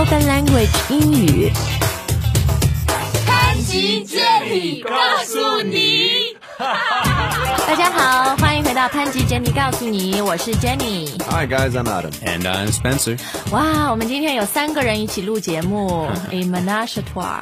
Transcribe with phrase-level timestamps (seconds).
[0.00, 1.52] Open Language 英语。
[3.26, 4.18] 潘吉建
[4.50, 6.36] 议告诉你。
[7.80, 11.08] 大家好，欢迎回到潘吉 Jenny 告诉你，我是 Jenny。
[11.30, 12.10] Hi guys, I'm Adam.
[12.26, 13.18] And I'm Spencer.
[13.52, 17.40] 哇，我们今天有三个人一起录节目，a menage a trois。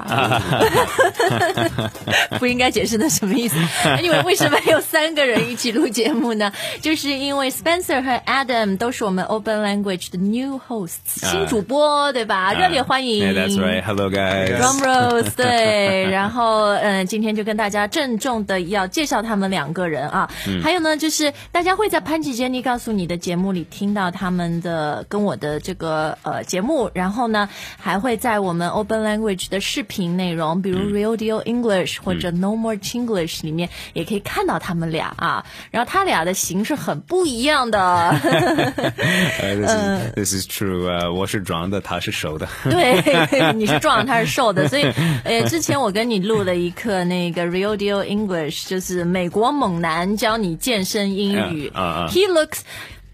[2.39, 3.57] 不应该解释的什么意思？
[4.01, 6.53] 因为为什么有三个人一起录节目呢？
[6.81, 12.53] 就是因为 Spencer 和 Adam 都是我们 Open Language 的 new hosts 新主播，对吧？
[12.53, 13.83] 热烈欢迎 Yeah, that's right.
[13.83, 14.57] Hello, guys.
[14.57, 20.28] Drum Rose 对，然后嗯，今天就跟大家郑重的要介绍他们两个人啊，
[20.63, 37.79] 还有呢，就是大家会在潘吉杰尼告诉你的节目里听到他们的跟我的这个呃节目，然后呢，还会在我们 Open Language 的视频内容，比如 Real Deal English 或者 No More Chinglish 里面也可以看到他们俩啊，然后他俩的形式很不一样的。
[37.79, 40.89] Uh, this, is, this is true.
[40.89, 42.49] Uh, 我是壮的，他是瘦的。
[42.65, 44.93] 对， 你是壮，他是瘦的，所以，
[45.25, 51.71] 呃，之前我跟你录了一课那个 Real Deal English，就是美国猛男教你健身英语。
[51.75, 52.61] 嗯嗯嗯 He looks.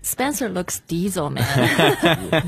[0.06, 1.42] Spencer looks diesel man.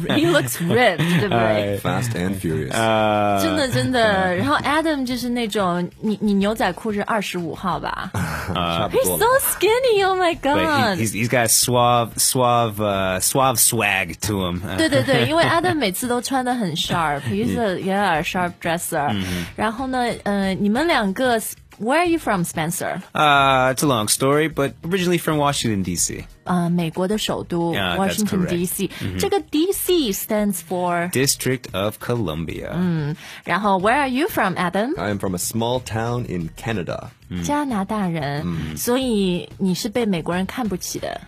[0.08, 2.70] He looks ripped，对不对？Fast and furious.
[2.70, 4.36] 呃，真的真的。
[4.36, 10.06] 然后 Adam 就是那种，你你牛仔裤是二十五号吧？He's so skinny.
[10.06, 10.98] Oh my god.
[10.98, 14.60] he, he's, he's got suave, suave, uh, suave swag to him.
[14.60, 19.16] Uh, 对对对，因为 Adam 每次都穿的很 sharp，he's a yeah sharp dresser。
[19.56, 21.40] 然后呢，呃，你们两个
[21.79, 23.01] ，Where are you from, Spencer？
[23.13, 26.25] Uh, it's a long story, but originally from Washington, D.C.
[26.43, 28.49] 呃，美国的首都 Yeah, that's Washington correct.
[28.49, 28.89] D.C.
[29.19, 30.11] 这个 D.C.
[30.13, 33.15] stands for， District of Columbia.
[33.43, 34.93] 然后 Where are you from, Adam？
[34.99, 37.09] I am from a small town in Canada.
[37.43, 41.21] 加拿大人，所以你是被美国人看不起的。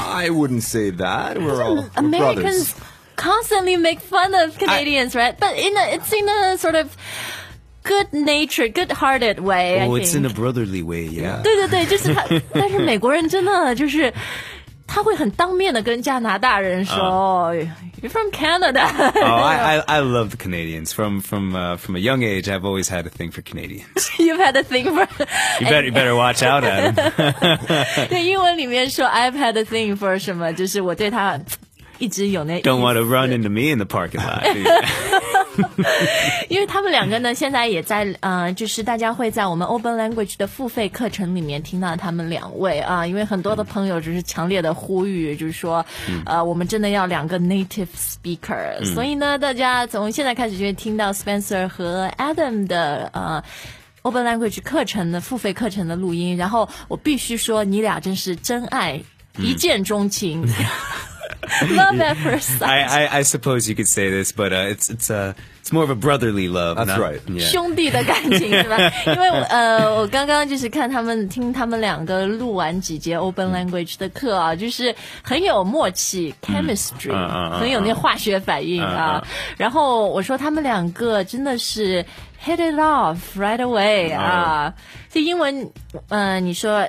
[0.00, 1.36] I wouldn't say that.
[1.38, 2.74] We're all we're Americans brothers.
[3.16, 5.38] constantly make fun of Canadians, right?
[5.38, 6.88] But in a, it's in a sort of
[7.84, 9.80] good-natured, good-hearted way.
[9.80, 10.32] I Oh, it's in think.
[10.32, 11.40] a brotherly way, yeah.
[11.42, 14.12] 对对对，就是他，但是美国人真的就是。
[14.88, 18.86] 他会很当面的跟加拿大人说、哦 y o u r e from Canada 。
[19.20, 20.92] Oh, I, I, I love the Canadians.
[20.94, 24.08] From from uh, from a young age, I've always had a thing for Canadians.
[24.16, 25.08] You've had a thing for
[25.60, 26.94] You better you better watch out, Adam.
[28.08, 31.40] 对英文里面说 I've had a thing for 什么，就是我对他
[31.98, 34.44] 一直有那 Don't want to 意思 run into me in the parking lot.
[36.49, 45.85] 因为他们两个呢，现在也在呃，就是大家会在我们 Open Language 的付费课程里面听到他们两位啊，因为很多的朋友就是强烈的呼吁，就是说，
[46.25, 53.43] 呃，我们真的要两个 native speaker，、所以呢，大家从现在开始就会听到 Spencer 和 Adam 的呃。
[54.03, 58.99] Open Language 课程的付费课程的录音，然后我必须说，你俩真是真爱，
[59.37, 60.43] 一见钟情
[61.70, 62.68] ，love at first sight。
[62.68, 65.84] I, I, I suppose you could say this, but uh, it's it's uh, it's more
[65.84, 66.76] of a brotherly love.
[66.76, 67.20] That's not- right.
[67.28, 67.48] Yeah.
[67.50, 68.76] 兄弟的感情是吧？
[69.06, 79.24] 因为呃，我刚刚就是看他们听他们两个录完几节 Open Language 的课啊，就是很有默契，chemistry，、嗯嗯嗯很有那化学反应啊。
[79.56, 82.04] 然后我说他们两个真的是
[82.44, 84.72] hit it off right away 啊。
[85.10, 85.70] 这英文，
[86.08, 86.88] 呃，你说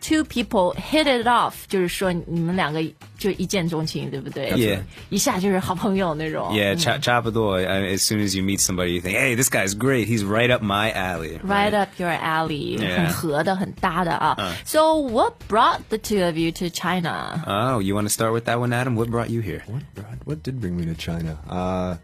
[0.00, 2.80] two people hit it off，就是说你们两个
[3.18, 4.80] 就一见钟情，对不对 Yeah
[5.10, 6.52] 一下就是好朋友那种。
[6.52, 7.64] Yeah, cha- chapador.
[7.66, 10.06] I mean, as soon as you meet somebody, you think, "Hey, this guy's great.
[10.06, 12.96] He's right up my alley." Right up your alley，、 Yeah.
[12.96, 14.36] 很合的，很搭的啊。
[14.64, 17.42] So what brought the two of you to China？
[17.46, 18.94] Oh, you want to start with that one, Adam?
[18.96, 19.62] What brought you here?
[19.66, 21.36] What, brought- what did bring me to China?
[21.48, 21.96] Uh,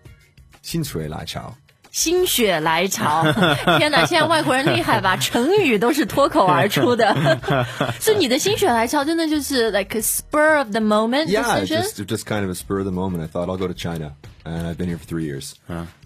[0.62, 1.54] 薪水来潮.
[1.93, 3.23] 心血来潮，
[3.77, 4.03] 天哪！
[4.03, 5.15] 现在外国人厉害吧？
[5.15, 7.37] 成语都是脱口而出的。
[7.99, 11.83] 所以你的心血来潮真的就是 like a spur of the moment Yeah, decision。
[11.83, 13.21] just just kind of a spur of the moment.
[13.21, 15.53] I thought I'll go to China, and I've been here for three years.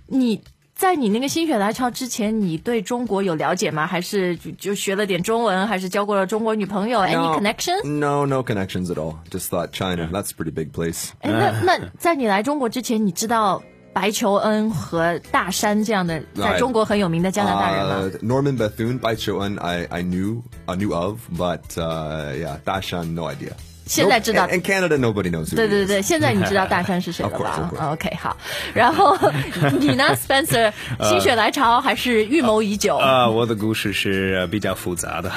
[0.08, 0.42] 你
[0.76, 3.88] 在你那个心血来潮之前，你对中国有了解吗？
[3.88, 5.66] 还是就就学了点中文？
[5.68, 7.88] 还是交过了中国女朋友？Any connections?
[7.88, 9.16] No, no connections at all.
[9.32, 10.10] Just thought China.
[10.12, 11.12] That's a pretty big place.
[11.22, 13.64] 哎，那那在你来中国之前，你知道
[13.97, 18.01] 白求恩和大山这样的在中国很有名的加拿大人吗？
[18.01, 23.15] Uh, Norman Bethune by Choan, I, I knew I knew of, but uh, yeah, Dashan,
[23.15, 23.55] no idea.
[23.87, 25.89] 现在知道 And, and Canada, nobody knows who 对 he 对 is.
[25.89, 27.93] 对，现在你知道大山是谁了 Of course, 吧 of course.
[27.93, 28.37] ？OK，好。
[28.73, 29.19] 然后
[29.81, 32.97] 你呢，Spencer，心血来潮还是预谋已久？
[32.97, 35.31] Uh, well, the 故事是比较复杂的.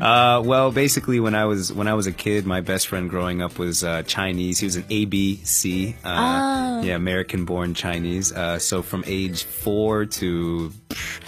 [0.00, 3.40] uh, well, basically, when I was when I was a kid, my best friend growing
[3.42, 4.58] up was uh, Chinese.
[4.58, 8.32] He was an ABC, uh, yeah, American-born Chinese.
[8.32, 11.20] Uh, so from age four to pff,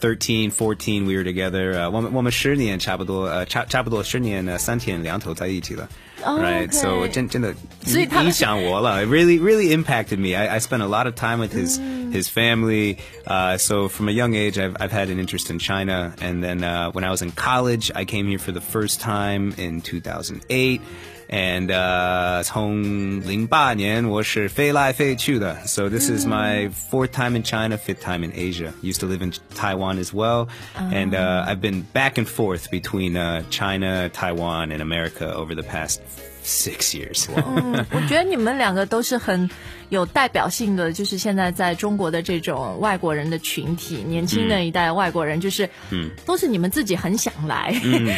[0.00, 1.72] 13, 14, we were together.
[1.72, 5.88] Uh, 我们我们十年差不多，呃，差差不多十年，呃，三天两头在一起了。
[6.22, 6.70] Oh, right?
[6.72, 7.10] So okay.
[7.10, 7.54] 真真的
[7.84, 9.04] 所以他影响我了。
[9.04, 10.34] It really really impacted me.
[10.36, 11.78] I, I spent a lot of time with his
[12.12, 12.98] his family.
[13.26, 16.64] Uh, so from a young age, I've I've had an interest in China, and then
[16.64, 20.80] uh, when I was in college, I came here for the first time in 2008.
[21.28, 25.56] And uh, 从零八年我是飞来飞去的.
[25.66, 28.72] So this is my fourth time in China, fifth time in Asia.
[28.80, 33.16] Used to live in Taiwan as well, and uh, I've been back and forth between
[33.16, 36.00] uh, China, Taiwan, and America over the past
[36.43, 37.27] six years.
[37.35, 39.49] 嗯我觉得你们两个都是很
[39.89, 47.73] 有代表性的，就是现在在中国的这种外国人的群体，年轻的一代外国人，就是，嗯，都是你们自己很想来，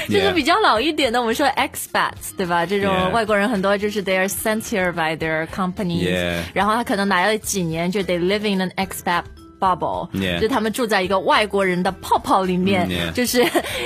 [0.10, 2.66] 就是比较老一点的，我们说 expats 对吧？
[2.66, 9.24] 这种外国人很多就是 they are sent here by their companies，、然后他可能来了几年，就 they live in an expat。
[9.64, 13.46] bubble，、Yeah 就他们住在一个外国人的泡泡里面，就是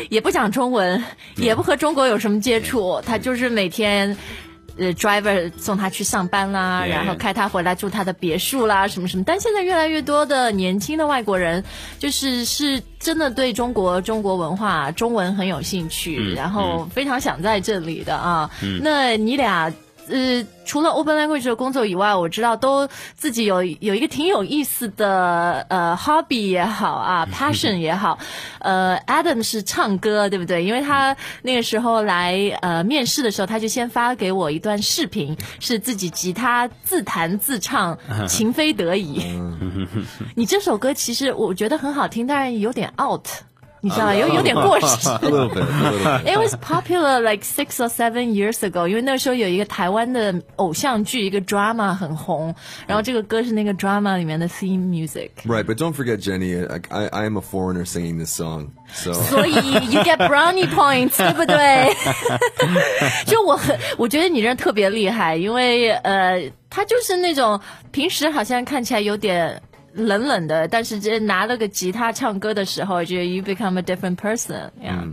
[0.10, 1.04] 也不讲中文，
[1.36, 4.18] 也不和中国有什么接触，他就是每天。
[4.80, 9.24] 呃，driver 送他去上班啦 Yeah, 然后开他回来住他的别墅啦，什么什么。
[9.26, 11.64] 但现在越来越多的年轻的外国人，
[11.98, 18.48] 就是是真的对中国中国文化、中文很有兴趣，然后非常想在这里的啊。
[18.84, 19.74] 那你俩。
[20.10, 28.18] 呃，除了 Open Language 的工作以外，我知道都自己有有一个挺有意思的呃 hobby 也好啊，passion 也好。
[28.60, 30.64] 呃，Adam 是唱歌，对不对？
[30.64, 39.22] 因为他那个时候来呃面试的时候，他就先发给我一段视频，是自己吉他自弹自唱，情非得已。
[40.36, 43.26] 你这首歌其实我觉得很好听，但是有点 out，
[43.85, 44.15] 你知道吗？
[44.15, 45.09] 有有点过时。
[45.09, 45.59] A little bit.
[45.59, 46.35] A little bit.
[46.35, 52.55] It was popular like six or seven years ago，因为那时候有一个台湾的偶像剧，一个 drama 很红，
[52.87, 55.31] 然后这个歌是那个 drama 里面的 theme music。
[55.45, 56.65] Right, but don't forget, Jenny.
[56.65, 61.93] I, I, I am a foreigner singing this song, so 所以 you get brownie points，对不对？
[63.27, 66.41] 就我很，我觉得你这特别厉害，因为呃，
[66.71, 69.61] 他就是那种平时好像看起来有点
[69.98, 75.04] 冷冷的，但是这拿了个吉他唱歌的时候，就 you become a different person，呀、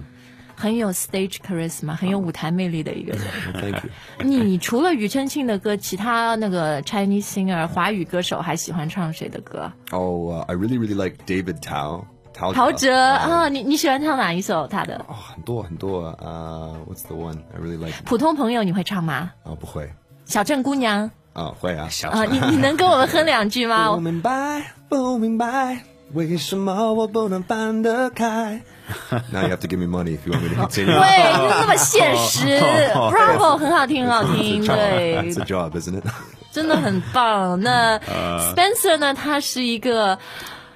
[0.54, 3.22] 很有 stage charisma，很有舞台魅力的一个人。
[3.54, 3.90] thank you.
[4.22, 12.04] 你你除了庾澄庆的歌，其他那个 Chinese singer 华语歌手还喜欢唱谁的歌？Oh, uh, I really, really like David Tao.
[12.34, 16.12] 陶喆啊，你你喜欢唱哪一首他的？Oh, 很多很多.
[16.20, 17.94] Uh, what's the one I really like?
[18.04, 19.92] 普通朋友你会唱吗？Oh, 不会.
[20.24, 21.88] 小镇姑娘 Oh, 会啊。
[22.10, 23.90] 啊，你你能跟我们哼两句吗？
[23.92, 25.82] 不明白，不明白，
[26.12, 28.62] 为什么我不能放得开
[29.32, 30.86] ？Now you have to give me money if you want me to continue.
[30.86, 32.46] 对，你那么现实
[32.94, 36.04] ，Bravo，很好听，很好听，对 It's 对 a，job, isn't it?
[36.52, 37.60] 真的很棒。
[37.60, 39.12] 那 Spencer 呢？
[39.12, 40.16] 他是一个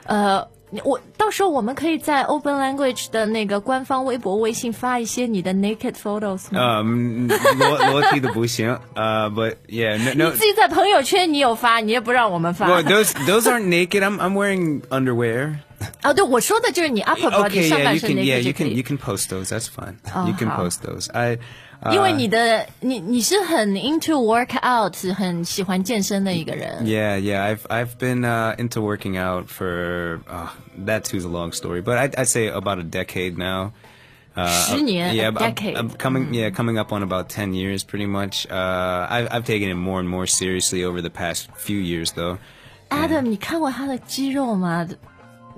[0.06, 0.44] 呃。
[0.83, 6.81] 我到时候我们可以在 Open Language 的那个官方微博、微信发一些你的 naked photos 吗？
[6.81, 8.79] Um, 裸裸体的不行.
[8.95, 10.31] Uh, but yeah, no, 你 no.
[10.31, 12.67] 自己在朋友圈你有发，你也不让我们发。
[12.67, 14.01] Well, those those aren't naked.
[14.01, 15.57] I'm I'm wearing underwear.
[16.01, 18.57] 哦，对，我说的就是你 upper body Okay, 上 yeah, 半 you 身 can 那 yeah 个就 you 可
[18.59, 19.49] can 以 you。can post those.
[19.49, 19.95] That's fine.
[20.15, 20.63] Oh, you can 好。
[20.63, 21.11] post those.
[21.11, 21.37] I.
[21.85, 26.85] Uh, 因为你的你你是很 into workout，很喜欢健身的一个人。
[26.85, 27.43] Yeah, yeah.
[27.43, 30.47] I've I've been uh, into working out for uh,
[30.85, 33.73] that too's a long story, but I'd, I'd say about a decade now.
[34.35, 35.75] Uh, 十年 yeah, a I'm- I'm- decade.
[35.75, 38.47] I'm coming, yeah, coming up on about ten years, pretty much.
[38.49, 42.37] Uh, I've I've taken it more and more seriously over the past few years, though.
[42.89, 44.87] Adam，你看过他的肌肉吗？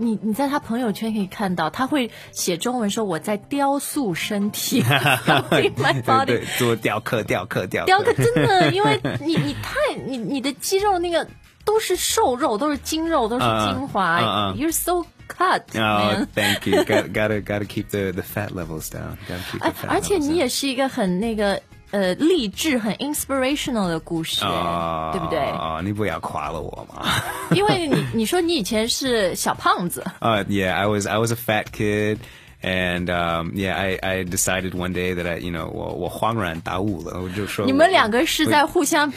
[0.00, 7.86] 你你在他朋友圈可以看到，他会写中文说我在雕塑身体 building my body 对，做雕刻，雕刻，雕刻。
[7.86, 11.26] 雕刻真的，因为你你太你你的肌肉那个
[11.64, 14.54] 都是瘦肉，都是精肉，都是精华。
[14.56, 15.04] You're so
[15.38, 16.82] man thank you.
[16.82, 19.16] Got, gotta gotta keep the the fat levels down.
[19.28, 25.38] Gotta keep 而 the fat 而且你.也是一个很那个呃励志、很 inspirational 的故事，啊，对不对？
[25.38, 27.06] 啊，你不要夸了我嘛。
[27.52, 32.18] 因为你你说你以前是小胖子，Uh, yeah, I was I was a fat kid,
[32.63, 39.11] and um, yeah, I, I decided one day that I, you know, 我我恍然大悟了，我就说你们两个是在互相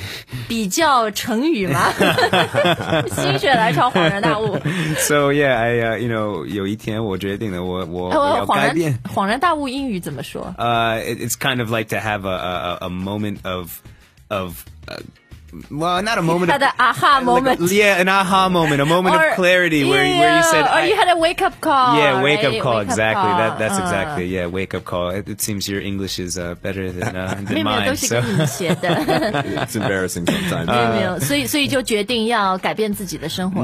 [0.47, 1.91] 比较成语吗？
[3.11, 4.59] 心血来潮，恍然大悟。
[4.99, 8.99] So yeah, I uh, you know 有一天我决定了我我哎，我要我恍然改变。
[9.15, 10.55] 恍然大悟英语怎么说？
[10.59, 13.81] Uh, it, it's kind of like to have a, a, a moment of
[14.29, 15.01] of uh,
[15.70, 16.50] well, not a moment.
[16.50, 17.62] You had of, an aha moment.
[17.62, 20.62] Like, yeah, an aha moment, a moment or, of clarity where, yeah, where you said,
[20.62, 21.98] or you had a wake up call.
[21.98, 22.56] Yeah, wake right?
[22.56, 22.78] up call.
[22.78, 23.22] Wake exactly.
[23.22, 23.38] Up call.
[23.38, 23.84] That, that's uh.
[23.84, 24.26] exactly.
[24.26, 25.10] Yeah, wake up call.
[25.10, 27.96] It, it seems your English is uh, better than, uh, than mine.
[27.96, 28.22] So.
[28.26, 30.70] it's embarrassing sometimes.
[30.74, 31.20] Uh,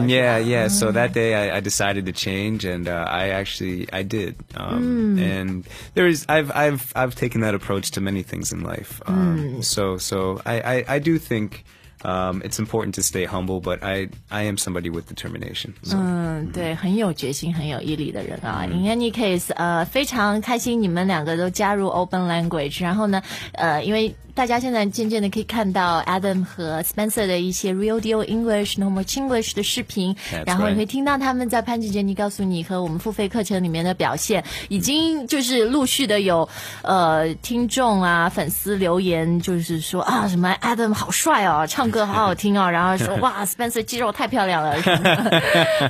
[0.08, 0.67] yeah, yeah.
[0.67, 4.36] So that day I, I decided to change, and uh, I actually I did.
[4.55, 5.22] Um, mm.
[5.22, 9.01] And there is I've I've I've taken that approach to many things in life.
[9.05, 9.63] Um, mm.
[9.63, 11.63] So so I, I I do think.
[12.02, 15.73] Um, it's important to stay humble, but I, I am somebody with determination.
[15.82, 15.96] So.
[15.96, 18.66] 嗯，对，很有决心、很有毅力的人啊。
[18.66, 30.15] In any case，呃，非常开心你们两个都加入 Open Language，然后呢，呃，因为 大家现在渐渐的可以看到 Adam 和 Spencer 的一些 Real Deal English、No More Chinglish 的视频
[30.46, 36.48] 然后你会听到他们在潘吉杰尼告诉你和我们付费课程里面的表现，已经就是陆续的有
[36.84, 45.41] 呃听众啊粉丝留言，就是说啊什么 Adam 好帅哦，唱歌好好听哦， 然后说哇 Spencer 肌肉太漂亮了，什么的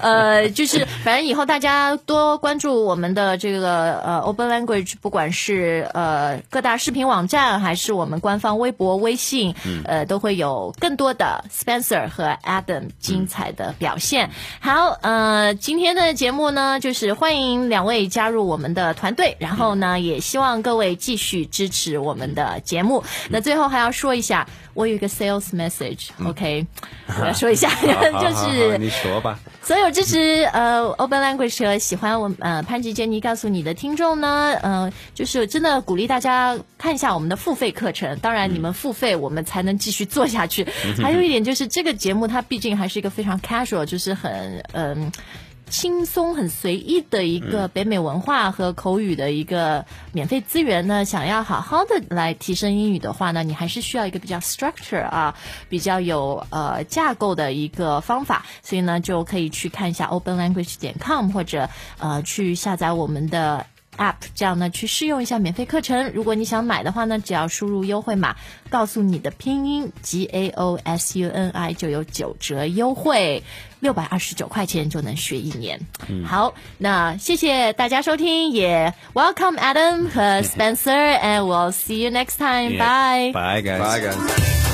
[0.01, 9.53] 呃，就是反正以后大家多关注我们的这个呃 Open Language，不管是呃各大视频网站还是我们官方微博、微信，
[9.86, 14.31] 呃都会有更多的 Spencer 和 Adam 精彩的表现。
[14.60, 23.03] 好，呃，今天的节目呢，就是欢迎两位加入我们的团队，然后呢，也希望各位继续支持我们的节目。
[23.29, 26.65] 那最后还要说一下，我有一个 sales message，OK，、
[27.19, 27.69] 我要说一下，
[28.22, 29.39] 就是你说吧。
[29.62, 38.18] 所有支持呃 Open Language 和喜欢我呃潘吉杰尼告诉你的听众呢，呃，就是真的鼓励大家看一下我们的付费课程。
[38.19, 40.67] 当然，你们付费，我们才能继续做下去。
[41.01, 45.11] 还有一点就是，这个节目它毕竟还是一个非常 casual，就是很嗯。
[45.71, 55.35] 轻松、很随意的一个北美文化和口语的一个免费资源呢，想要好好的来提升英语的话呢，你还是需要一个比较 structure 啊，
[55.69, 63.67] 比较有呃架构的一个方法，所以呢，就可以去看一下 openlanguage 点 com 或者呃去下载我们的。
[64.00, 66.12] app，这样呢去试用一下免费课程。
[66.13, 68.38] 如果你想买的话呢，只要输入优惠码，
[68.70, 73.44] 告诉你的拼音 G A O S U N I 就有九折优惠，
[73.79, 75.82] 六百二十九块钱就能学一年。
[76.25, 82.77] 好，那谢谢大家收听，也 welcome Adam 和 Spencer，and we'll see you next time.
[82.77, 83.34] Bye.
[83.34, 83.79] Bye, guys.
[83.79, 84.68] Bye, guys.